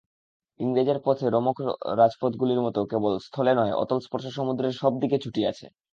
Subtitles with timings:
[0.59, 1.57] ইংরেজের পথ রোমক
[1.99, 5.65] রাজপথগুলির মত কেবল স্থলে নহে, অতলস্পর্শ সমুদ্রের সব দিকে ছুটিয়াছে।